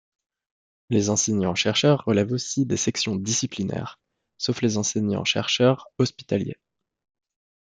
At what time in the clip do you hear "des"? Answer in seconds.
2.65-2.75